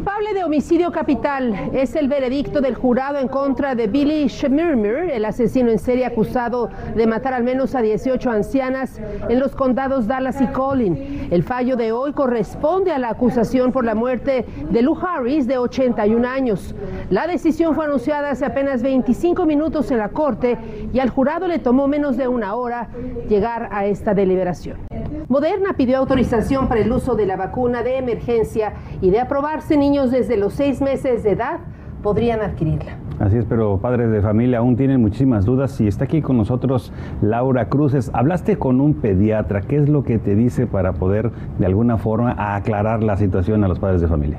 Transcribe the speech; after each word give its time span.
Culpable 0.00 0.32
de 0.32 0.44
homicidio 0.44 0.90
capital 0.92 1.72
es 1.74 1.94
el 1.94 2.08
veredicto 2.08 2.62
del 2.62 2.74
jurado 2.74 3.18
en 3.18 3.28
contra 3.28 3.74
de 3.74 3.86
Billy 3.86 4.30
Schmirmer, 4.30 5.10
el 5.10 5.26
asesino 5.26 5.70
en 5.70 5.78
serie 5.78 6.06
acusado 6.06 6.70
de 6.96 7.06
matar 7.06 7.34
al 7.34 7.44
menos 7.44 7.74
a 7.74 7.82
18 7.82 8.30
ancianas 8.30 8.98
en 9.28 9.38
los 9.38 9.54
condados 9.54 10.06
Dallas 10.06 10.40
y 10.40 10.46
Collin. 10.46 11.28
El 11.30 11.42
fallo 11.42 11.76
de 11.76 11.92
hoy 11.92 12.14
corresponde 12.14 12.92
a 12.92 12.98
la 12.98 13.10
acusación 13.10 13.72
por 13.72 13.84
la 13.84 13.94
muerte 13.94 14.46
de 14.70 14.80
Lou 14.80 14.96
Harris, 14.96 15.46
de 15.46 15.58
81 15.58 16.26
años. 16.26 16.74
La 17.10 17.26
decisión 17.26 17.74
fue 17.74 17.84
anunciada 17.84 18.30
hace 18.30 18.46
apenas 18.46 18.82
25 18.82 19.44
minutos 19.44 19.90
en 19.90 19.98
la 19.98 20.08
corte 20.08 20.56
y 20.94 20.98
al 20.98 21.10
jurado 21.10 21.46
le 21.46 21.58
tomó 21.58 21.88
menos 21.88 22.16
de 22.16 22.26
una 22.26 22.54
hora 22.54 22.88
llegar 23.28 23.68
a 23.70 23.84
esta 23.84 24.14
deliberación. 24.14 24.89
Moderna 25.28 25.74
pidió 25.76 25.98
autorización 25.98 26.68
para 26.68 26.80
el 26.80 26.92
uso 26.92 27.14
de 27.14 27.26
la 27.26 27.36
vacuna 27.36 27.82
de 27.82 27.98
emergencia 27.98 28.74
y 29.00 29.10
de 29.10 29.20
aprobarse 29.20 29.76
niños 29.76 30.10
desde 30.10 30.36
los 30.36 30.54
seis 30.54 30.80
meses 30.80 31.22
de 31.22 31.32
edad 31.32 31.60
podrían 32.02 32.40
adquirirla. 32.40 32.98
Así 33.20 33.36
es, 33.36 33.44
pero 33.44 33.76
padres 33.76 34.10
de 34.10 34.22
familia 34.22 34.60
aún 34.60 34.76
tienen 34.76 35.02
muchísimas 35.02 35.44
dudas 35.44 35.78
y 35.82 35.86
está 35.86 36.04
aquí 36.04 36.22
con 36.22 36.38
nosotros 36.38 36.90
Laura 37.20 37.68
Cruces. 37.68 38.10
Hablaste 38.14 38.58
con 38.58 38.80
un 38.80 38.94
pediatra, 38.94 39.60
¿qué 39.60 39.76
es 39.76 39.90
lo 39.90 40.04
que 40.04 40.18
te 40.18 40.34
dice 40.34 40.66
para 40.66 40.94
poder 40.94 41.30
de 41.58 41.66
alguna 41.66 41.98
forma 41.98 42.34
aclarar 42.56 43.02
la 43.02 43.18
situación 43.18 43.62
a 43.62 43.68
los 43.68 43.78
padres 43.78 44.00
de 44.00 44.08
familia? 44.08 44.38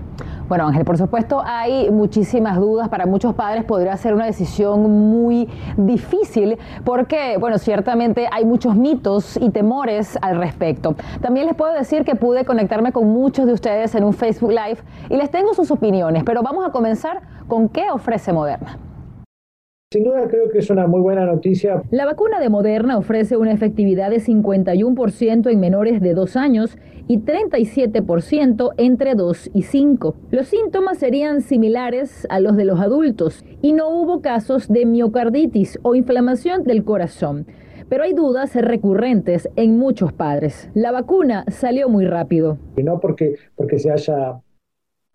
Bueno, 0.50 0.68
Ángel, 0.68 0.84
por 0.84 0.98
supuesto 0.98 1.44
hay 1.46 1.92
muchísimas 1.92 2.58
dudas. 2.58 2.90
Para 2.90 3.06
muchos 3.06 3.36
padres 3.36 3.66
podría 3.66 3.96
ser 3.98 4.16
una 4.16 4.26
decisión 4.26 4.82
muy 4.82 5.48
difícil 5.78 6.58
porque, 6.84 7.38
bueno, 7.40 7.60
ciertamente 7.60 8.28
hay 8.32 8.46
muchos 8.46 8.76
mitos 8.76 9.38
y 9.38 9.52
temores 9.52 10.18
al 10.24 10.38
respecto. 10.38 10.96
También 11.22 11.46
les 11.46 11.56
puedo 11.56 11.72
decir 11.72 12.04
que 12.04 12.16
pude 12.16 12.46
conectarme 12.46 12.92
con 12.92 13.08
muchos 13.08 13.46
de 13.46 13.54
ustedes 13.54 13.94
en 13.94 14.04
un 14.04 14.14
Facebook 14.14 14.50
Live 14.50 14.80
y 15.08 15.18
les 15.18 15.30
tengo 15.30 15.54
sus 15.54 15.70
opiniones, 15.70 16.24
pero 16.24 16.42
vamos 16.42 16.68
a 16.68 16.72
comenzar 16.72 17.22
con 17.52 17.68
qué 17.68 17.92
ofrece 17.94 18.32
Moderna. 18.32 18.80
Sin 19.92 20.06
duda 20.06 20.26
creo 20.30 20.50
que 20.50 20.60
es 20.60 20.70
una 20.70 20.88
muy 20.88 21.02
buena 21.02 21.26
noticia. 21.26 21.82
La 21.92 22.06
vacuna 22.06 22.40
de 22.40 22.48
Moderna 22.48 22.98
ofrece 22.98 23.36
una 23.36 23.52
efectividad 23.52 24.10
de 24.10 24.22
51% 24.22 25.52
en 25.52 25.60
menores 25.60 26.00
de 26.00 26.14
2 26.14 26.38
años 26.38 26.78
y 27.10 27.18
37% 27.18 28.72
entre 28.78 29.16
2 29.16 29.50
y 29.54 29.64
5. 29.64 30.16
Los 30.32 30.48
síntomas 30.48 30.98
serían 31.00 31.42
similares 31.42 32.26
a 32.30 32.40
los 32.40 32.56
de 32.56 32.64
los 32.64 32.80
adultos 32.80 33.44
y 33.62 33.74
no 33.74 33.90
hubo 33.90 34.22
casos 34.22 34.70
de 34.70 34.86
miocarditis 34.86 35.78
o 35.82 35.96
inflamación 35.96 36.64
del 36.64 36.86
corazón. 36.86 37.48
Pero 37.90 38.04
hay 38.04 38.14
dudas 38.14 38.56
recurrentes 38.56 39.50
en 39.58 39.78
muchos 39.78 40.14
padres. 40.14 40.70
La 40.74 40.94
vacuna 40.94 41.44
salió 41.50 41.90
muy 41.90 42.06
rápido. 42.06 42.58
Y 42.78 42.84
no 42.84 43.02
porque, 43.02 43.36
porque 43.58 43.78
se 43.78 43.92
haya 43.92 44.40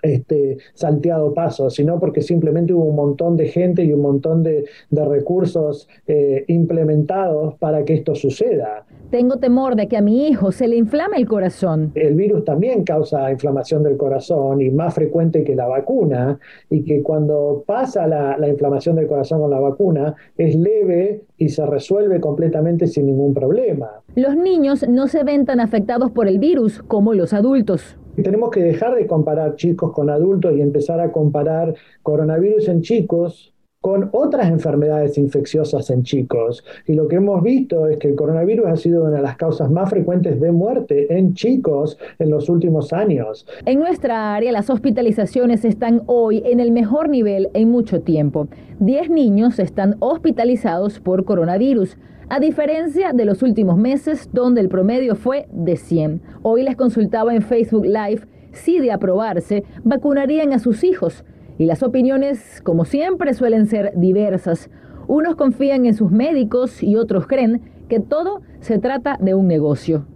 este, 0.03 0.59
salteado 0.75 1.35
pasos, 1.35 1.75
sino 1.75 1.99
porque 1.99 2.23
simplemente 2.23 2.73
hubo 2.73 2.85
un 2.85 2.97
montón 2.97 3.37
de 3.37 3.47
gente 3.49 3.85
y 3.85 3.93
un 3.93 4.03
montón 4.03 4.43
de, 4.43 4.67
de 4.91 5.05
recursos 5.05 5.89
eh, 6.07 6.45
implementados 6.49 7.55
para 7.59 7.85
que 7.85 7.95
esto 7.95 8.15
suceda. 8.15 8.87
Tengo 9.11 9.39
temor 9.39 9.77
de 9.77 9.89
que 9.89 9.97
a 9.97 10.03
mi 10.03 10.27
hijo 10.27 10.53
se 10.53 10.69
le 10.69 10.77
inflame 10.77 11.17
el 11.17 11.27
corazón. 11.27 11.93
El 11.95 12.15
virus 12.15 12.45
también 12.45 12.85
causa 12.85 13.31
inflamación 13.31 13.83
del 13.83 13.97
corazón 13.97 14.61
y 14.61 14.71
más 14.71 14.95
frecuente 14.95 15.45
que 15.45 15.55
la 15.55 15.67
vacuna 15.67 16.39
y 16.71 16.83
que 16.83 17.03
cuando 17.03 17.65
pasa 17.67 18.07
la, 18.07 18.37
la 18.37 18.49
inflamación 18.49 18.97
del 18.97 19.07
corazón 19.07 19.41
con 19.41 19.51
la 19.51 19.61
vacuna 19.61 20.15
es 20.37 20.57
leve 20.57 21.23
y 21.39 21.49
se 21.49 21.65
resuelve 21.67 22.21
completamente 22.21 22.87
sin 22.87 23.07
ningún 23.07 23.33
problema. 23.33 24.03
Los 24.15 24.37
niños 24.37 24.89
no 24.89 25.07
se 25.07 25.25
ven 25.25 25.47
tan 25.47 25.61
afectados 25.61 26.11
por 26.11 26.29
el 26.29 26.39
virus 26.39 26.83
como 26.83 27.15
los 27.15 27.33
adultos. 27.33 27.97
Tenemos 28.23 28.51
que 28.51 28.63
dejar 28.63 28.95
de 28.95 29.07
comparar 29.07 29.57
chicos 29.57 29.93
con 29.93 30.11
adultos 30.11 30.55
y 30.57 30.61
empezar 30.61 31.01
a 31.01 31.13
comparar 31.13 31.75
coronavirus 32.03 32.69
en 32.69 32.83
chicos 32.83 33.53
con 33.87 34.09
otras 34.13 34.49
enfermedades 34.49 35.17
infecciosas 35.17 35.91
en 35.91 36.03
chicos. 36.03 36.65
Y 36.87 36.95
lo 36.95 37.07
que 37.07 37.17
hemos 37.17 37.41
visto 37.41 37.87
es 37.87 37.99
que 37.99 38.09
el 38.09 38.17
coronavirus 38.17 38.67
ha 38.67 38.77
sido 38.77 39.05
una 39.05 39.19
de 39.19 39.23
las 39.23 39.37
causas 39.37 39.71
más 39.71 39.89
frecuentes 39.91 40.41
de 40.41 40.51
muerte 40.51 41.17
en 41.17 41.35
chicos 41.35 41.97
en 42.19 42.31
los 42.31 42.49
últimos 42.49 42.93
años. 42.93 43.47
En 43.65 43.79
nuestra 43.79 44.35
área, 44.35 44.51
las 44.51 44.71
hospitalizaciones 44.71 45.65
están 45.65 46.03
hoy 46.07 46.43
en 46.47 46.59
el 46.59 46.73
mejor 46.73 47.09
nivel 47.09 47.49
en 47.55 47.71
mucho 47.71 48.01
tiempo. 48.01 48.49
10 48.81 49.11
niños 49.11 49.61
están 49.61 49.95
hospitalizados 50.01 50.99
por 50.99 51.25
coronavirus 51.25 51.97
a 52.29 52.41
diferencia 52.41 53.13
de 53.13 53.25
los 53.25 53.43
últimos 53.43 53.77
meses 53.77 54.29
donde 54.33 54.61
el 54.61 54.69
promedio 54.69 55.15
fue 55.15 55.47
de 55.53 55.77
100. 55.77 56.23
Hoy 56.43 56.65
les 56.65 56.77
consultaba 56.77 57.35
en 57.35 57.43
Facebook 57.43 57.85
Live 57.85 58.27
si 58.53 58.79
de 58.81 58.91
aprobarse 58.91 59.65
vacunarían 59.85 60.53
a 60.53 60.59
sus 60.59 60.83
hijos 60.83 61.25
y 61.59 61.67
las 61.67 61.83
opiniones, 61.83 62.61
como 62.63 62.85
siempre, 62.85 63.33
suelen 63.33 63.67
ser 63.67 63.93
diversas. 63.97 64.71
Unos 65.07 65.37
confían 65.37 65.87
en 65.87 65.95
sus 65.95 66.11
médicos 66.11 66.83
y 66.83 66.97
otros 66.97 67.27
creen 67.27 67.63
que 67.89 68.01
todo 68.01 68.43
se 68.61 68.79
trata 68.79 69.17
de 69.21 69.35
un 69.35 69.47
negocio. 69.47 70.07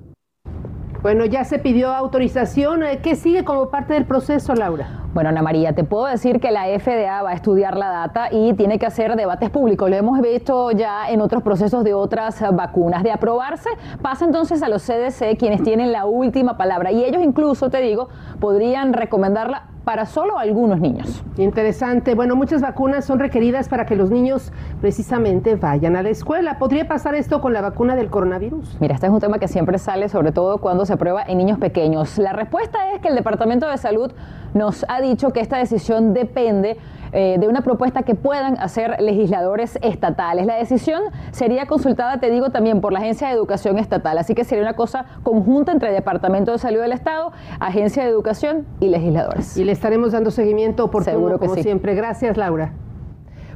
Bueno, 1.02 1.24
ya 1.24 1.44
se 1.44 1.58
pidió 1.58 1.88
autorización. 1.88 2.80
¿Qué 3.02 3.14
sigue 3.14 3.44
como 3.44 3.70
parte 3.70 3.94
del 3.94 4.04
proceso, 4.04 4.54
Laura? 4.54 4.99
Bueno, 5.12 5.30
Ana 5.30 5.42
María, 5.42 5.74
te 5.74 5.82
puedo 5.82 6.06
decir 6.06 6.38
que 6.38 6.52
la 6.52 6.66
FDA 6.66 7.22
va 7.22 7.30
a 7.30 7.32
estudiar 7.32 7.76
la 7.76 7.88
data 7.88 8.28
y 8.30 8.54
tiene 8.54 8.78
que 8.78 8.86
hacer 8.86 9.16
debates 9.16 9.50
públicos. 9.50 9.90
Lo 9.90 9.96
hemos 9.96 10.20
visto 10.20 10.70
ya 10.70 11.10
en 11.10 11.20
otros 11.20 11.42
procesos 11.42 11.82
de 11.82 11.94
otras 11.94 12.40
vacunas. 12.52 13.02
De 13.02 13.10
aprobarse, 13.10 13.70
pasa 14.02 14.24
entonces 14.24 14.62
a 14.62 14.68
los 14.68 14.86
CDC, 14.86 15.36
quienes 15.36 15.64
tienen 15.64 15.90
la 15.90 16.06
última 16.06 16.56
palabra. 16.56 16.92
Y 16.92 17.02
ellos 17.02 17.24
incluso, 17.24 17.70
te 17.70 17.80
digo, 17.80 18.08
podrían 18.38 18.92
recomendarla 18.92 19.64
para 19.84 20.06
solo 20.06 20.38
algunos 20.38 20.78
niños. 20.78 21.24
Interesante. 21.36 22.14
Bueno, 22.14 22.36
muchas 22.36 22.62
vacunas 22.62 23.04
son 23.04 23.18
requeridas 23.18 23.68
para 23.68 23.86
que 23.86 23.96
los 23.96 24.10
niños 24.10 24.52
precisamente 24.80 25.56
vayan 25.56 25.96
a 25.96 26.02
la 26.02 26.10
escuela. 26.10 26.58
¿Podría 26.58 26.86
pasar 26.86 27.16
esto 27.16 27.40
con 27.40 27.52
la 27.52 27.60
vacuna 27.60 27.96
del 27.96 28.10
coronavirus? 28.10 28.76
Mira, 28.78 28.94
este 28.94 29.06
es 29.06 29.12
un 29.12 29.18
tema 29.18 29.40
que 29.40 29.48
siempre 29.48 29.78
sale, 29.78 30.08
sobre 30.08 30.30
todo 30.30 30.58
cuando 30.58 30.86
se 30.86 30.96
prueba 30.96 31.24
en 31.26 31.38
niños 31.38 31.58
pequeños. 31.58 32.18
La 32.18 32.32
respuesta 32.32 32.92
es 32.92 33.00
que 33.00 33.08
el 33.08 33.16
Departamento 33.16 33.68
de 33.68 33.78
Salud 33.78 34.12
nos 34.54 34.84
ha 34.88 35.00
dicho 35.00 35.30
que 35.30 35.40
esta 35.40 35.58
decisión 35.58 36.14
depende 36.14 36.78
eh, 37.12 37.38
de 37.40 37.48
una 37.48 37.62
propuesta 37.62 38.02
que 38.02 38.14
puedan 38.14 38.56
hacer 38.58 39.00
legisladores 39.00 39.78
estatales. 39.82 40.46
La 40.46 40.56
decisión 40.56 41.02
sería 41.32 41.66
consultada, 41.66 42.20
te 42.20 42.30
digo, 42.30 42.50
también 42.50 42.80
por 42.80 42.92
la 42.92 43.00
Agencia 43.00 43.28
de 43.28 43.34
Educación 43.34 43.78
Estatal, 43.78 44.16
así 44.18 44.34
que 44.34 44.44
sería 44.44 44.62
una 44.62 44.74
cosa 44.74 45.06
conjunta 45.24 45.72
entre 45.72 45.88
el 45.88 45.94
Departamento 45.96 46.52
de 46.52 46.58
Salud 46.58 46.80
del 46.80 46.92
Estado, 46.92 47.32
Agencia 47.58 48.04
de 48.04 48.10
Educación 48.10 48.66
y 48.78 48.88
legisladores. 48.88 49.56
Y 49.56 49.64
le 49.64 49.72
estaremos 49.72 50.12
dando 50.12 50.30
seguimiento 50.30 50.84
oportuno, 50.84 51.16
Seguro 51.16 51.40
que 51.40 51.48
como 51.48 51.62
siempre. 51.62 51.94
Gracias, 51.94 52.36
Laura. 52.36 52.72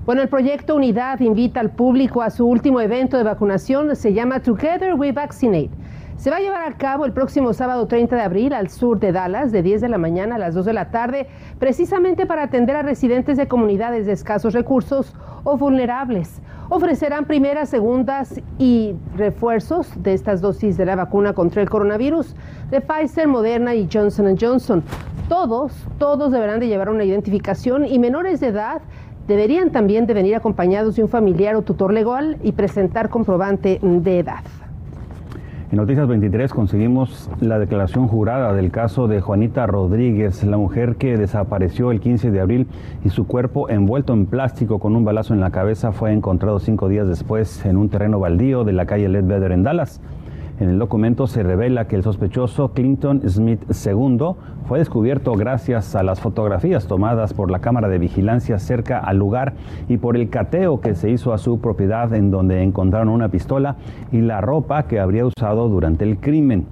Bueno, 0.05 0.21
el 0.21 0.29
proyecto 0.29 0.77
Unidad 0.77 1.21
invita 1.21 1.61
al 1.61 1.71
público 1.71 2.21
a 2.21 2.31
su 2.31 2.47
último 2.47 2.81
evento 2.81 3.17
de 3.17 3.23
vacunación, 3.23 3.95
se 3.97 4.13
llama 4.13 4.41
Together 4.41 4.95
We 4.95 5.13
Vaccinate. 5.13 5.71
Se 6.17 6.31
va 6.31 6.37
a 6.37 6.41
llevar 6.41 6.63
a 6.63 6.77
cabo 6.77 7.05
el 7.05 7.13
próximo 7.13 7.53
sábado 7.53 7.87
30 7.87 8.17
de 8.17 8.23
abril 8.23 8.53
al 8.55 8.71
sur 8.71 8.99
de 8.99 9.13
Dallas, 9.13 9.53
de 9.53 9.63
10 9.63 9.81
de 9.83 9.89
la 9.89 9.99
mañana 9.99 10.37
a 10.37 10.39
las 10.39 10.55
2 10.55 10.65
de 10.65 10.73
la 10.73 10.91
tarde, 10.91 11.27
precisamente 11.59 12.25
para 12.25 12.45
atender 12.45 12.77
a 12.77 12.83
residentes 12.83 13.37
de 13.37 13.49
comunidades 13.49 14.07
de 14.07 14.13
escasos 14.13 14.55
recursos 14.55 15.15
o 15.43 15.59
vulnerables. 15.59 16.41
Ofrecerán 16.71 17.27
primeras, 17.27 17.69
segundas 17.69 18.41
y 18.59 18.95
refuerzos 19.17 19.91
de 20.03 20.15
estas 20.15 20.41
dosis 20.41 20.79
de 20.79 20.87
la 20.87 20.97
vacuna 20.97 21.35
contra 21.35 21.61
el 21.61 21.69
coronavirus 21.69 22.35
de 22.71 22.81
Pfizer, 22.81 23.29
Moderna 23.29 23.75
y 23.75 23.89
Johnson 23.93 24.37
Johnson. 24.41 24.83
Todos, 25.29 25.73
todos 25.99 26.33
deberán 26.33 26.61
de 26.61 26.69
llevar 26.69 26.89
una 26.89 27.05
identificación 27.05 27.85
y 27.85 27.99
menores 27.99 28.41
de 28.41 28.49
edad 28.49 28.83
deberían 29.27 29.71
también 29.71 30.07
de 30.07 30.15
venir 30.15 30.37
acompañados 30.37 30.97
de 30.97 31.03
un 31.03 31.09
familiar 31.09 31.57
o 31.57 31.63
tutor 31.63 31.93
legal 31.93 32.39
y 32.43 32.53
presentar 32.53 33.09
comprobante 33.09 33.79
de 33.83 34.19
edad. 34.19 34.45
En 35.75 35.79
Noticias 35.79 36.07
23 36.07 36.53
conseguimos 36.53 37.29
la 37.41 37.59
declaración 37.59 38.07
jurada 38.07 38.53
del 38.53 38.71
caso 38.71 39.09
de 39.09 39.21
Juanita 39.21 39.67
Rodríguez, 39.67 40.45
la 40.45 40.57
mujer 40.57 40.95
que 40.95 41.17
desapareció 41.17 41.91
el 41.91 41.99
15 41.99 42.31
de 42.31 42.41
abril 42.41 42.69
y 43.05 43.09
su 43.09 43.27
cuerpo 43.27 43.69
envuelto 43.69 44.13
en 44.13 44.27
plástico 44.27 44.79
con 44.79 44.95
un 44.95 45.05
balazo 45.05 45.35
en 45.35 45.41
la 45.41 45.51
cabeza 45.51 45.91
fue 45.91 46.13
encontrado 46.13 46.61
cinco 46.61 46.89
días 46.89 47.09
después 47.09 47.67
en 47.67 47.77
un 47.77 47.89
terreno 47.89 48.21
baldío 48.21 48.63
de 48.63 48.73
la 48.73 48.87
calle 48.87 49.09
Ledbetter 49.09 49.51
en 49.51 49.65
Dallas. 49.65 50.01
En 50.61 50.69
el 50.69 50.79
documento 50.79 51.27
se 51.27 51.43
revela 51.43 51.89
que 51.89 51.97
el 51.97 52.05
sospechoso 52.05 52.73
Clinton 52.75 53.23
Smith 53.29 53.61
II 53.69 54.37
fue 54.67 54.79
descubierto 54.79 55.33
gracias 55.33 55.97
a 55.97 56.05
las 56.05 56.21
fotografías 56.21 56.87
tomadas 56.87 57.35
por 57.35 57.51
la 57.51 57.59
cámara 57.59 57.89
de 57.89 57.99
vigilancia 57.99 58.61
cerca 58.61 59.01
al 59.01 59.19
lugar 59.19 59.55
y 59.89 59.97
por 59.97 60.17
el 60.17 60.31
cateo 60.31 60.81
que 60.81 60.95
se 60.95 61.11
hizo 61.11 61.33
a 61.33 61.39
su 61.39 61.59
propiedad 61.59 62.15
en 62.15 62.31
donde 62.31 62.63
encontraron 62.63 63.09
una 63.09 63.31
pistola 63.31 63.77
y 64.13 64.21
la 64.21 64.41
ropa 64.41 64.85
que 64.85 65.01
habría 65.01 65.27
usado 65.27 65.69
durante 65.69 66.05
el 66.05 66.19
crimen. 66.19 66.67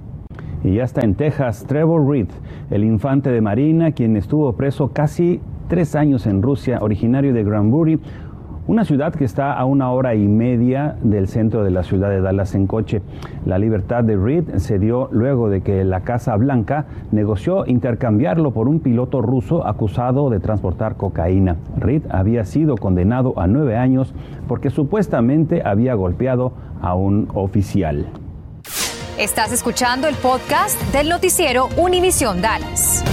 Y 0.63 0.75
ya 0.75 0.85
está 0.85 1.01
en 1.01 1.15
Texas 1.15 1.65
Trevor 1.67 2.09
Reed, 2.09 2.29
el 2.71 2.85
infante 2.85 3.31
de 3.31 3.41
Marina, 3.41 3.91
quien 3.91 4.15
estuvo 4.15 4.53
preso 4.53 4.93
casi 4.93 5.41
tres 5.67 5.93
años 5.95 6.25
en 6.25 6.41
Rusia, 6.41 6.79
originario 6.81 7.33
de 7.33 7.43
Granbury, 7.43 7.99
una 8.67 8.85
ciudad 8.85 9.13
que 9.13 9.25
está 9.25 9.53
a 9.53 9.65
una 9.65 9.91
hora 9.91 10.15
y 10.15 10.27
media 10.27 10.95
del 11.01 11.27
centro 11.27 11.63
de 11.63 11.71
la 11.71 11.83
ciudad 11.83 12.09
de 12.09 12.21
Dallas 12.21 12.55
en 12.55 12.67
coche. 12.67 13.01
La 13.45 13.57
libertad 13.57 14.03
de 14.03 14.15
Reed 14.15 14.55
se 14.57 14.79
dio 14.79 15.09
luego 15.11 15.49
de 15.49 15.61
que 15.61 15.83
la 15.83 16.01
Casa 16.01 16.35
Blanca 16.37 16.85
negoció 17.11 17.65
intercambiarlo 17.65 18.51
por 18.51 18.67
un 18.67 18.79
piloto 18.79 19.21
ruso 19.21 19.67
acusado 19.67 20.29
de 20.29 20.39
transportar 20.39 20.95
cocaína. 20.95 21.57
Reed 21.77 22.03
había 22.09 22.45
sido 22.45 22.77
condenado 22.77 23.33
a 23.37 23.47
nueve 23.47 23.77
años 23.77 24.13
porque 24.47 24.69
supuestamente 24.69 25.61
había 25.65 25.93
golpeado 25.95 26.53
a 26.81 26.95
un 26.95 27.27
oficial. 27.33 28.07
Estás 29.17 29.51
escuchando 29.51 30.07
el 30.07 30.15
podcast 30.15 30.81
del 30.91 31.07
noticiero 31.07 31.69
Univisión 31.77 32.41
Dallas. 32.41 33.03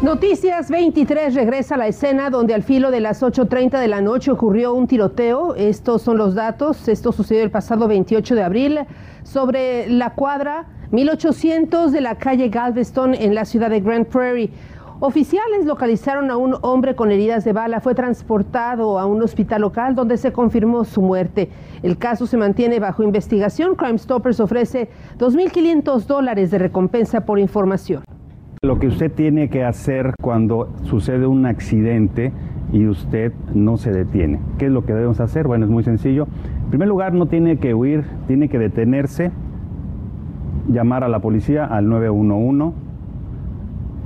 Noticias 0.00 0.70
23 0.70 1.34
regresa 1.34 1.74
a 1.74 1.78
la 1.78 1.88
escena 1.88 2.30
donde 2.30 2.54
al 2.54 2.62
filo 2.62 2.92
de 2.92 3.00
las 3.00 3.20
8.30 3.20 3.80
de 3.80 3.88
la 3.88 4.00
noche 4.00 4.30
ocurrió 4.30 4.72
un 4.72 4.86
tiroteo. 4.86 5.56
Estos 5.56 6.02
son 6.02 6.18
los 6.18 6.36
datos. 6.36 6.86
Esto 6.86 7.10
sucedió 7.10 7.42
el 7.42 7.50
pasado 7.50 7.88
28 7.88 8.36
de 8.36 8.42
abril 8.44 8.78
sobre 9.24 9.88
la 9.88 10.14
cuadra 10.14 10.66
1800 10.92 11.90
de 11.90 12.00
la 12.00 12.14
calle 12.14 12.48
Galveston 12.48 13.12
en 13.14 13.34
la 13.34 13.44
ciudad 13.44 13.70
de 13.70 13.80
Grand 13.80 14.06
Prairie. 14.06 14.52
Oficiales 15.00 15.64
localizaron 15.64 16.30
a 16.30 16.36
un 16.36 16.56
hombre 16.62 16.94
con 16.94 17.10
heridas 17.10 17.44
de 17.44 17.52
bala. 17.52 17.80
Fue 17.80 17.96
transportado 17.96 19.00
a 19.00 19.06
un 19.06 19.20
hospital 19.20 19.62
local 19.62 19.96
donde 19.96 20.16
se 20.16 20.32
confirmó 20.32 20.84
su 20.84 21.02
muerte. 21.02 21.50
El 21.82 21.98
caso 21.98 22.24
se 22.28 22.36
mantiene 22.36 22.78
bajo 22.78 23.02
investigación. 23.02 23.74
Crime 23.74 23.98
Stoppers 23.98 24.38
ofrece 24.38 24.90
2.500 25.18 26.06
dólares 26.06 26.52
de 26.52 26.58
recompensa 26.58 27.24
por 27.24 27.40
información. 27.40 28.07
Lo 28.62 28.80
que 28.80 28.88
usted 28.88 29.12
tiene 29.12 29.50
que 29.50 29.62
hacer 29.62 30.14
cuando 30.20 30.68
sucede 30.82 31.28
un 31.28 31.46
accidente 31.46 32.32
y 32.72 32.88
usted 32.88 33.32
no 33.54 33.76
se 33.76 33.92
detiene. 33.92 34.40
¿Qué 34.58 34.66
es 34.66 34.72
lo 34.72 34.84
que 34.84 34.92
debemos 34.92 35.20
hacer? 35.20 35.46
Bueno, 35.46 35.64
es 35.64 35.70
muy 35.70 35.84
sencillo. 35.84 36.26
En 36.64 36.70
primer 36.70 36.88
lugar, 36.88 37.14
no 37.14 37.26
tiene 37.26 37.58
que 37.58 37.72
huir, 37.72 38.02
tiene 38.26 38.48
que 38.48 38.58
detenerse, 38.58 39.30
llamar 40.68 41.04
a 41.04 41.08
la 41.08 41.20
policía 41.20 41.66
al 41.66 41.88
911, 41.88 42.74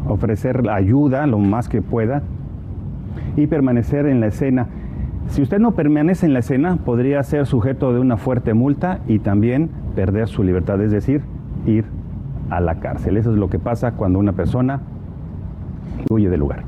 ofrecer 0.07 0.69
ayuda 0.69 1.27
lo 1.27 1.39
más 1.39 1.71
que 1.71 1.81
pueda 1.81 2.23
y 3.37 3.47
permanecer 3.47 4.05
en 4.05 4.21
la 4.21 4.27
escena. 4.27 4.67
Si 5.29 5.41
usted 5.41 5.61
no 5.61 5.73
permanece 5.73 6.27
en 6.27 6.35
la 6.35 6.41
escena, 6.41 6.77
podría 6.77 7.23
ser 7.23 7.47
sujeto 7.47 7.95
de 7.95 8.01
una 8.01 8.19
fuerte 8.19 8.53
multa 8.53 9.01
y 9.09 9.19
también 9.19 9.71
perder 9.95 10.29
su 10.29 10.43
libertad, 10.43 10.79
es 10.83 10.91
decir, 10.91 11.23
ir 11.65 11.87
a 12.53 12.61
la 12.61 12.81
cárcel. 12.81 13.17
Eso 13.17 13.31
es 13.31 13.39
lo 13.39 13.49
que 13.49 13.59
pasa 13.59 13.93
cuando 13.93 14.19
una 14.19 14.33
persona 14.33 14.81
huye 16.11 16.29
del 16.29 16.41
lugar. 16.41 16.65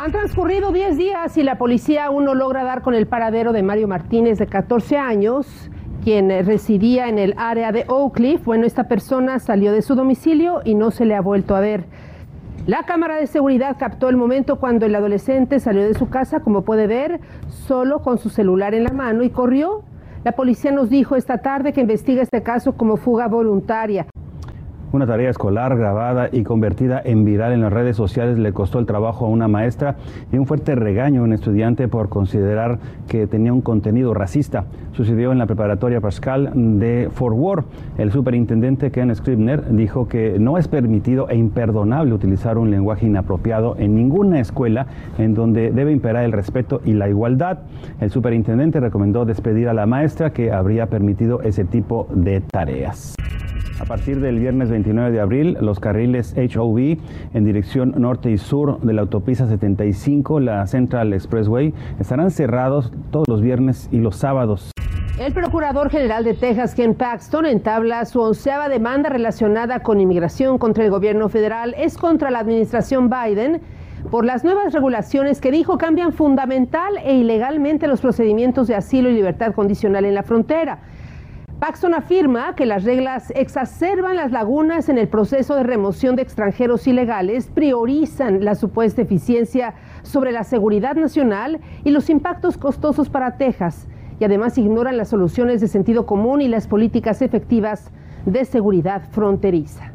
Han 0.00 0.12
transcurrido 0.12 0.72
10 0.72 0.96
días 0.96 1.36
y 1.36 1.42
la 1.42 1.58
policía 1.58 2.06
aún 2.06 2.24
no 2.24 2.34
logra 2.34 2.64
dar 2.64 2.82
con 2.82 2.94
el 2.94 3.06
paradero 3.06 3.52
de 3.52 3.62
Mario 3.62 3.86
Martínez, 3.86 4.38
de 4.38 4.46
14 4.46 4.96
años, 4.96 5.70
quien 6.02 6.30
residía 6.46 7.08
en 7.08 7.18
el 7.18 7.34
área 7.36 7.70
de 7.70 7.84
Oak 7.86 8.14
Cliff. 8.14 8.44
Bueno, 8.44 8.64
esta 8.64 8.84
persona 8.84 9.38
salió 9.38 9.72
de 9.72 9.82
su 9.82 9.94
domicilio 9.94 10.62
y 10.64 10.74
no 10.74 10.90
se 10.90 11.04
le 11.04 11.14
ha 11.14 11.20
vuelto 11.20 11.54
a 11.54 11.60
ver. 11.60 11.84
La 12.66 12.84
cámara 12.84 13.16
de 13.16 13.26
seguridad 13.26 13.76
captó 13.78 14.08
el 14.08 14.16
momento 14.16 14.56
cuando 14.56 14.86
el 14.86 14.94
adolescente 14.94 15.60
salió 15.60 15.82
de 15.82 15.94
su 15.94 16.08
casa, 16.08 16.40
como 16.40 16.62
puede 16.62 16.86
ver, 16.86 17.20
solo 17.48 18.00
con 18.00 18.18
su 18.18 18.30
celular 18.30 18.74
en 18.74 18.84
la 18.84 18.92
mano 18.92 19.22
y 19.22 19.30
corrió 19.30 19.82
la 20.24 20.32
policía 20.32 20.70
nos 20.70 20.90
dijo 20.90 21.16
esta 21.16 21.38
tarde 21.38 21.72
que 21.72 21.80
investiga 21.80 22.22
este 22.22 22.42
caso 22.42 22.76
como 22.76 22.96
fuga 22.96 23.26
voluntaria. 23.26 24.06
Una 24.92 25.06
tarea 25.06 25.30
escolar 25.30 25.76
grabada 25.76 26.30
y 26.32 26.42
convertida 26.42 27.00
en 27.04 27.24
viral 27.24 27.52
en 27.52 27.60
las 27.60 27.72
redes 27.72 27.96
sociales 27.96 28.38
le 28.38 28.52
costó 28.52 28.80
el 28.80 28.86
trabajo 28.86 29.24
a 29.24 29.28
una 29.28 29.46
maestra 29.46 29.94
y 30.32 30.36
un 30.36 30.46
fuerte 30.46 30.74
regaño 30.74 31.20
a 31.20 31.24
un 31.24 31.32
estudiante 31.32 31.86
por 31.86 32.08
considerar 32.08 32.80
que 33.06 33.28
tenía 33.28 33.52
un 33.52 33.60
contenido 33.60 34.14
racista. 34.14 34.64
Sucedió 34.90 35.30
en 35.30 35.38
la 35.38 35.46
preparatoria 35.46 36.00
Pascal 36.00 36.50
de 36.80 37.08
Fort 37.12 37.36
Worth. 37.36 37.66
El 37.98 38.10
superintendente 38.10 38.90
Ken 38.90 39.14
Scribner 39.14 39.64
dijo 39.76 40.08
que 40.08 40.40
no 40.40 40.58
es 40.58 40.66
permitido 40.66 41.28
e 41.28 41.36
imperdonable 41.36 42.12
utilizar 42.12 42.58
un 42.58 42.72
lenguaje 42.72 43.06
inapropiado 43.06 43.76
en 43.78 43.94
ninguna 43.94 44.40
escuela 44.40 44.86
en 45.18 45.34
donde 45.34 45.70
debe 45.70 45.92
imperar 45.92 46.24
el 46.24 46.32
respeto 46.32 46.80
y 46.84 46.94
la 46.94 47.08
igualdad. 47.08 47.60
El 48.00 48.10
superintendente 48.10 48.80
recomendó 48.80 49.24
despedir 49.24 49.68
a 49.68 49.72
la 49.72 49.86
maestra 49.86 50.32
que 50.32 50.50
habría 50.50 50.86
permitido 50.86 51.42
ese 51.42 51.64
tipo 51.64 52.08
de 52.12 52.40
tareas. 52.40 53.14
A 53.80 53.86
partir 53.86 54.20
del 54.20 54.38
viernes 54.38 54.68
29 54.68 55.10
de 55.10 55.20
abril, 55.20 55.56
los 55.58 55.80
carriles 55.80 56.36
HOV 56.36 56.98
en 57.32 57.44
dirección 57.46 57.94
norte 57.96 58.30
y 58.30 58.36
sur 58.36 58.78
de 58.82 58.92
la 58.92 59.00
autopista 59.00 59.46
75, 59.46 60.38
la 60.38 60.66
Central 60.66 61.14
Expressway, 61.14 61.72
estarán 61.98 62.30
cerrados 62.30 62.92
todos 63.10 63.26
los 63.26 63.40
viernes 63.40 63.88
y 63.90 63.96
los 63.96 64.16
sábados. 64.16 64.70
El 65.18 65.32
Procurador 65.32 65.88
General 65.88 66.24
de 66.24 66.34
Texas, 66.34 66.74
Ken 66.74 66.94
Paxton, 66.94 67.46
entabla 67.46 68.04
su 68.04 68.20
onceava 68.20 68.68
demanda 68.68 69.08
relacionada 69.08 69.80
con 69.80 69.98
inmigración 69.98 70.58
contra 70.58 70.84
el 70.84 70.90
gobierno 70.90 71.30
federal. 71.30 71.74
Es 71.78 71.96
contra 71.96 72.30
la 72.30 72.40
administración 72.40 73.08
Biden 73.08 73.62
por 74.10 74.26
las 74.26 74.44
nuevas 74.44 74.74
regulaciones 74.74 75.40
que 75.40 75.50
dijo 75.50 75.78
cambian 75.78 76.12
fundamental 76.12 76.98
e 77.02 77.14
ilegalmente 77.14 77.86
los 77.86 78.02
procedimientos 78.02 78.68
de 78.68 78.74
asilo 78.74 79.08
y 79.08 79.14
libertad 79.14 79.54
condicional 79.54 80.04
en 80.04 80.14
la 80.14 80.22
frontera. 80.22 80.80
Paxton 81.60 81.92
afirma 81.92 82.54
que 82.54 82.64
las 82.64 82.84
reglas 82.84 83.30
exacerban 83.36 84.16
las 84.16 84.32
lagunas 84.32 84.88
en 84.88 84.96
el 84.96 85.08
proceso 85.08 85.54
de 85.56 85.62
remoción 85.62 86.16
de 86.16 86.22
extranjeros 86.22 86.86
ilegales, 86.86 87.50
priorizan 87.54 88.46
la 88.46 88.54
supuesta 88.54 89.02
eficiencia 89.02 89.74
sobre 90.00 90.32
la 90.32 90.42
seguridad 90.42 90.94
nacional 90.94 91.60
y 91.84 91.90
los 91.90 92.08
impactos 92.08 92.56
costosos 92.56 93.10
para 93.10 93.36
Texas, 93.36 93.88
y 94.18 94.24
además 94.24 94.56
ignoran 94.56 94.96
las 94.96 95.08
soluciones 95.08 95.60
de 95.60 95.68
sentido 95.68 96.06
común 96.06 96.40
y 96.40 96.48
las 96.48 96.66
políticas 96.66 97.20
efectivas 97.20 97.92
de 98.24 98.46
seguridad 98.46 99.02
fronteriza. 99.10 99.92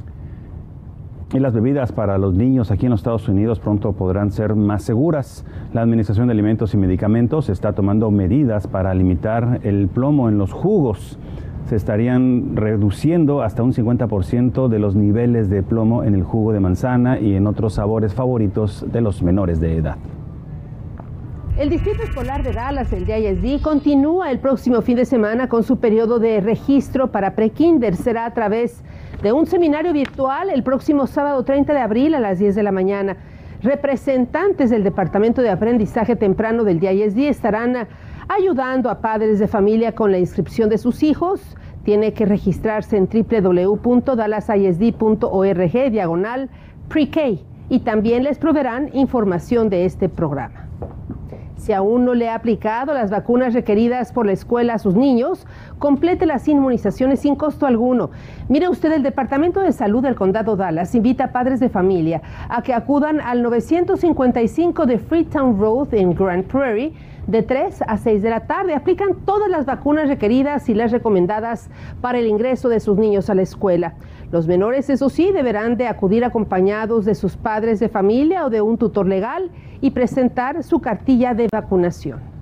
Y 1.34 1.40
las 1.40 1.54
bebidas 1.54 1.92
para 1.92 2.20
los 2.20 2.36
niños 2.36 2.70
aquí 2.70 2.86
en 2.86 2.92
los 2.92 3.00
Estados 3.00 3.28
Unidos 3.28 3.60
pronto 3.60 3.94
podrán 3.94 4.30
ser 4.32 4.56
más 4.56 4.84
seguras. 4.84 5.44
La 5.74 5.82
Administración 5.82 6.28
de 6.28 6.34
Alimentos 6.34 6.76
y 6.76 6.78
Medicamentos 6.78 7.50
está 7.50 7.74
tomando 7.74 8.12
medidas 8.12 8.68
para 8.68 8.94
limitar 8.94 9.60
el 9.64 9.88
plomo 9.88 10.30
en 10.30 10.38
los 10.38 10.54
jugos 10.54 11.18
se 11.66 11.76
estarían 11.76 12.56
reduciendo 12.56 13.42
hasta 13.42 13.64
un 13.64 13.74
50% 13.74 14.68
de 14.68 14.80
los 14.80 14.96
niveles 14.96 15.50
de 15.50 15.64
plomo 15.64 16.04
en 16.04 16.16
el 16.16 16.24
jugo 16.24 16.54
de 16.54 16.60
manzana 16.60 17.20
y 17.20 17.36
en 17.36 17.48
otros 17.48 17.74
sabores 17.74 18.14
favoritos 18.14 18.86
de 18.92 19.02
los 19.02 19.24
menores 19.24 19.60
de 19.60 19.78
edad. 19.78 19.98
El 21.58 21.70
Distrito 21.70 22.04
Escolar 22.04 22.44
de 22.44 22.52
Dallas, 22.52 22.92
el 22.92 23.06
DISD, 23.06 23.62
continúa 23.62 24.30
el 24.30 24.40
próximo 24.40 24.82
fin 24.82 24.98
de 24.98 25.06
semana 25.06 25.48
con 25.48 25.64
su 25.64 25.78
periodo 25.80 26.20
de 26.20 26.42
registro 26.42 27.12
para 27.12 27.34
prekinder. 27.34 27.96
Será 27.96 28.26
a 28.26 28.34
través 28.34 28.84
de 29.24 29.32
un 29.32 29.46
seminario 29.46 29.94
virtual 29.94 30.50
el 30.50 30.64
próximo 30.64 31.08
sábado 31.08 31.44
30 31.44 31.74
de 31.74 31.80
abril 31.80 32.14
a 32.14 32.20
las 32.20 32.40
10 32.40 32.56
de 32.56 32.64
la 32.64 32.74
mañana. 32.74 33.16
Representantes 33.64 34.70
del 34.70 34.84
Departamento 34.84 35.42
de 35.42 35.50
Aprendizaje 35.50 36.18
Temprano 36.18 36.66
del 36.66 36.82
DISD 36.82 37.20
estarán 37.30 37.88
ayudando 38.28 38.90
a 38.90 39.00
padres 39.00 39.40
de 39.40 39.48
familia 39.48 39.94
con 39.94 40.12
la 40.12 40.20
inscripción 40.20 40.70
de 40.70 40.78
sus 40.78 41.04
hijos. 41.04 41.56
Tiene 41.84 42.14
que 42.14 42.26
registrarse 42.26 42.98
en 42.98 43.08
www.dallasisd.org 43.08 45.92
diagonal 45.92 46.50
pre-K 46.90 47.22
y 47.70 47.80
también 47.80 48.24
les 48.24 48.38
proveerán 48.38 48.90
información 48.94 49.70
de 49.70 49.86
este 49.86 50.10
programa. 50.10 50.66
Si 51.58 51.74
aún 51.74 52.06
no 52.06 52.14
le 52.14 52.30
ha 52.30 52.36
aplicado 52.36 52.94
las 52.94 53.10
vacunas 53.10 53.54
requeridas 53.54 54.12
por 54.12 54.26
la 54.26 54.34
escuela 54.34 54.76
a 54.76 54.80
sus 54.80 54.94
niños, 54.94 55.48
complete 55.80 56.26
las 56.26 56.48
inmunizaciones 56.48 57.22
sin 57.22 57.36
costo 57.36 57.66
alguno. 57.66 58.12
Mire 58.50 58.70
usted, 58.70 58.92
el 58.92 59.04
Departamento 59.04 59.62
de 59.62 59.72
Salud 59.72 60.04
del 60.04 60.16
Condado 60.16 60.56
Dallas 60.56 60.94
invita 60.94 61.24
a 61.24 61.32
padres 61.32 61.60
de 61.60 61.70
familia 61.70 62.22
a 62.50 62.62
que 62.62 62.74
acudan 62.74 63.20
al 63.20 63.42
955 63.42 64.86
de 64.86 65.00
Freetown 65.00 65.58
Road 65.58 65.94
en 65.94 66.14
Grand 66.14 66.46
Prairie 66.46 66.94
de 67.28 67.44
3 67.44 67.84
a 67.88 67.98
6 67.98 68.22
de 68.22 68.30
la 68.30 68.48
tarde. 68.48 68.74
Aplican 68.74 69.26
todas 69.26 69.50
las 69.50 69.66
vacunas 69.66 70.08
requeridas 70.08 70.70
y 70.70 70.74
las 70.74 70.92
recomendadas 70.92 71.70
para 72.02 72.20
el 72.20 72.28
ingreso 72.28 72.70
de 72.70 72.80
sus 72.80 72.98
niños 72.98 73.30
a 73.30 73.36
la 73.36 73.42
escuela. 73.42 73.96
Los 74.32 74.48
menores, 74.48 74.90
eso 74.90 75.10
sí, 75.10 75.32
deberán 75.32 75.78
de 75.78 75.88
acudir 75.88 76.26
acompañados 76.26 77.06
de 77.06 77.16
sus 77.16 77.38
padres 77.38 77.80
de 77.80 77.90
familia 77.90 78.46
o 78.46 78.50
de 78.50 78.62
un 78.62 78.78
tutor 78.78 79.08
legal 79.08 79.52
y 79.82 79.92
presentar 79.92 80.64
su 80.64 80.80
cartilla 80.80 81.34
de 81.34 81.48
vacunación. 81.52 82.35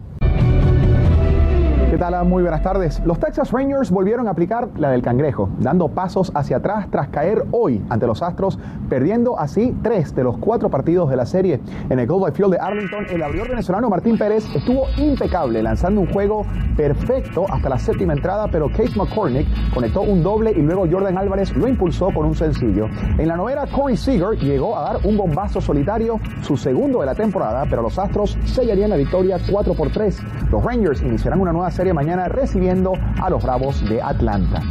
¿Qué 1.93 1.99
tal? 1.99 2.25
Muy 2.25 2.41
buenas 2.41 2.63
tardes. 2.63 2.99
Los 3.05 3.19
Texas 3.19 3.51
Rangers 3.51 3.91
volvieron 3.91 4.27
a 4.27 4.31
aplicar 4.31 4.67
la 4.77 4.89
del 4.89 5.03
cangrejo, 5.03 5.51
dando 5.59 5.89
pasos 5.89 6.31
hacia 6.33 6.57
atrás 6.57 6.87
tras 6.89 7.09
caer 7.09 7.43
hoy 7.51 7.85
ante 7.87 8.07
los 8.07 8.23
Astros, 8.23 8.57
perdiendo 8.89 9.37
así 9.37 9.77
tres 9.83 10.15
de 10.15 10.23
los 10.23 10.39
cuatro 10.39 10.71
partidos 10.71 11.07
de 11.11 11.17
la 11.17 11.27
serie. 11.27 11.59
En 11.91 11.99
el 11.99 12.07
Gold 12.07 12.33
Field 12.33 12.53
de 12.53 12.57
Arlington, 12.57 13.05
el 13.11 13.21
abridor 13.21 13.49
venezolano 13.49 13.91
Martín 13.91 14.17
Pérez 14.17 14.43
estuvo 14.55 14.87
impecable, 14.97 15.61
lanzando 15.61 16.01
un 16.01 16.11
juego 16.11 16.47
perfecto 16.75 17.45
hasta 17.47 17.69
la 17.69 17.77
séptima 17.77 18.13
entrada, 18.13 18.47
pero 18.51 18.69
Case 18.69 18.95
McCormick 18.95 19.45
conectó 19.71 20.01
un 20.01 20.23
doble 20.23 20.49
y 20.49 20.63
luego 20.63 20.87
Jordan 20.89 21.15
Álvarez 21.19 21.55
lo 21.55 21.67
impulsó 21.67 22.07
con 22.07 22.25
un 22.25 22.33
sencillo. 22.33 22.87
En 23.19 23.27
la 23.27 23.37
novena, 23.37 23.67
Corey 23.67 23.97
Seager 23.97 24.35
llegó 24.39 24.75
a 24.75 24.93
dar 24.93 24.97
un 25.03 25.15
bombazo 25.15 25.61
solitario, 25.61 26.19
su 26.41 26.57
segundo 26.57 27.01
de 27.01 27.05
la 27.05 27.13
temporada, 27.13 27.67
pero 27.69 27.83
los 27.83 27.99
Astros 27.99 28.35
sellarían 28.45 28.89
la 28.89 28.97
victoria 28.97 29.37
4 29.47 29.75
por 29.75 29.91
3. 29.91 30.17
Los 30.49 30.63
Rangers 30.63 31.03
iniciarán 31.03 31.39
una 31.39 31.51
nueva 31.51 31.69
serie 31.69 31.82
mañana 31.91 32.29
recibiendo 32.29 32.93
a 33.21 33.29
los 33.29 33.43
Bravos 33.43 33.83
de 33.89 34.01
Atlanta. 34.01 34.61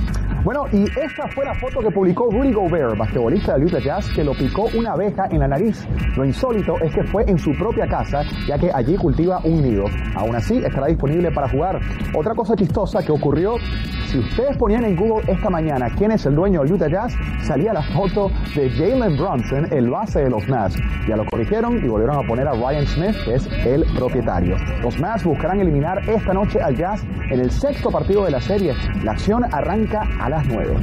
Bueno, 0.45 0.65
y 0.73 0.83
esta 0.83 1.29
fue 1.29 1.45
la 1.45 1.55
foto 1.55 1.79
que 1.79 1.91
publicó 1.93 2.29
Rudy 2.29 2.53
Gobert, 2.53 2.99
basquetbolista 2.99 3.57
de 3.57 3.65
Utah 3.65 3.79
Jazz, 3.79 4.11
que 4.13 4.25
lo 4.25 4.33
picó 4.33 4.69
una 4.77 4.95
abeja 4.95 5.29
en 5.31 5.39
la 5.39 5.47
nariz. 5.47 5.87
Lo 6.17 6.25
insólito 6.25 6.81
es 6.81 6.93
que 6.93 7.05
fue 7.05 7.23
en 7.31 7.39
su 7.39 7.53
propia 7.53 7.87
casa, 7.87 8.25
ya 8.49 8.59
que 8.59 8.69
allí 8.73 8.97
cultiva 8.97 9.39
un 9.45 9.63
nido. 9.63 9.85
Aún 10.17 10.35
así, 10.35 10.59
estará 10.59 10.89
disponible 10.89 11.31
para 11.31 11.49
jugar. 11.49 11.79
Otra 12.17 12.35
cosa 12.35 12.57
chistosa 12.57 13.05
que 13.05 13.13
ocurrió, 13.13 13.55
si 14.07 14.19
ustedes 14.19 14.57
ponían 14.57 14.85
en 14.85 14.97
Google 14.97 15.23
esta 15.33 15.49
mañana 15.49 15.87
quién 15.97 16.11
es 16.11 16.27
el 16.27 16.35
dueño 16.35 16.63
del 16.63 16.73
Utah 16.73 16.89
Jazz, 16.89 17.15
salía 17.43 17.73
la 17.73 17.83
foto 17.83 18.29
de 18.57 18.69
Jalen 18.71 19.17
Brunson, 19.17 19.73
el 19.73 19.91
base 19.91 20.25
de 20.25 20.31
los 20.31 20.47
Mavs. 20.49 20.77
Ya 21.07 21.17
lo 21.17 21.25
corrigieron 21.27 21.85
y 21.85 21.89
volvieron 21.89 22.17
a 22.17 22.27
poner 22.27 22.49
a 22.49 22.53
Ryan 22.53 22.87
Smith, 22.87 23.17
que 23.25 23.35
es 23.35 23.47
el 23.65 23.85
propietario. 23.95 24.57
Los 24.83 24.99
Mavs 24.99 25.23
buscarán 25.23 25.61
eliminar 25.61 26.01
esta 26.11 26.35
noche 26.35 26.61
al 26.61 26.77
Jazz 26.77 27.05
en 27.31 27.39
el 27.39 27.51
sexto 27.53 27.91
partido 27.91 28.25
de 28.25 28.33
la 28.33 28.41
serie. 28.41 28.75
La 29.05 29.13
acción 29.13 29.45
arranca 29.45 30.03
a 30.21 30.32
las 30.33 30.47
9. 30.47 30.77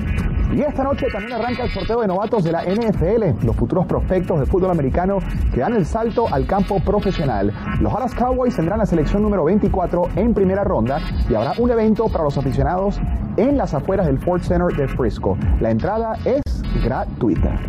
Y 0.53 0.62
esta 0.62 0.84
noche 0.84 1.08
también 1.12 1.34
arranca 1.34 1.63
el 1.63 1.72
sorteo 1.72 2.01
de 2.01 2.08
novatos 2.08 2.44
de 2.44 2.51
la 2.51 2.63
NFL, 2.63 3.46
los 3.46 3.56
futuros 3.56 3.86
prospectos 3.86 4.39
de 4.39 4.46
fútbol 4.46 4.72
americano 4.72 5.20
que 5.53 5.60
dan 5.60 5.74
el 5.74 5.86
salto 5.86 6.27
al 6.32 6.46
campo 6.46 6.79
profesional. 6.79 7.51
Los 7.82 7.91
Dallas 7.94 8.15
Cowboys 8.15 8.56
tendrán 8.56 8.79
la 8.79 8.86
selección 8.86 9.24
número 9.24 9.44
24 9.44 10.10
en 10.15 10.34
primera 10.34 10.63
ronda 10.63 11.00
y 11.29 11.36
habrá 11.36 11.53
un 11.58 11.70
evento 11.72 12.08
para 12.10 12.24
los 12.24 12.38
aficionados 12.38 13.00
en 13.38 13.58
las 13.58 13.74
afueras 13.74 14.06
del 14.06 14.20
Ford 14.20 14.41
Center 14.41 14.75
de 14.75 14.88
Frisco. 14.88 15.38
La 15.60 15.72
entrada 15.72 16.18
es 16.25 16.41
gratuita. 16.84 17.60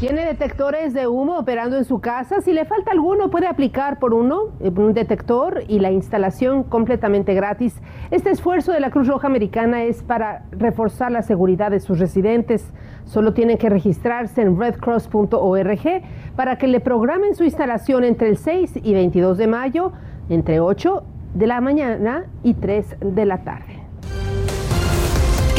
Tiene 0.00 0.24
detectores 0.24 0.94
de 0.94 1.06
humo 1.06 1.38
operando 1.38 1.76
en 1.76 1.84
su 1.84 2.00
casa. 2.00 2.40
Si 2.40 2.54
le 2.54 2.64
falta 2.64 2.90
alguno, 2.90 3.30
puede 3.30 3.46
aplicar 3.46 3.98
por 3.98 4.14
uno, 4.14 4.44
eh, 4.58 4.72
un 4.74 4.94
detector 4.94 5.62
y 5.68 5.78
la 5.78 5.90
instalación 5.90 6.62
completamente 6.62 7.34
gratis. 7.34 7.82
Este 8.10 8.30
esfuerzo 8.30 8.72
de 8.72 8.80
la 8.80 8.90
Cruz 8.90 9.08
Roja 9.08 9.26
Americana 9.26 9.84
es 9.84 10.02
para 10.02 10.46
reforzar 10.52 11.12
la 11.12 11.20
seguridad 11.20 11.70
de 11.70 11.80
sus 11.80 11.98
residentes. 11.98 12.72
Solo 13.04 13.34
tienen 13.34 13.58
que 13.58 13.68
registrarse 13.68 14.40
en 14.40 14.58
redcross.org 14.58 16.02
para 16.34 16.56
que 16.56 16.66
le 16.66 16.80
programen 16.80 17.34
su 17.34 17.44
instalación 17.44 18.02
entre 18.04 18.30
el 18.30 18.38
6 18.38 18.80
y 18.82 18.94
22 18.94 19.36
de 19.36 19.48
mayo, 19.48 19.92
entre 20.30 20.60
8 20.60 21.02
de 21.34 21.46
la 21.46 21.60
mañana 21.60 22.24
y 22.42 22.54
3 22.54 22.96
de 23.00 23.26
la 23.26 23.44
tarde. 23.44 23.69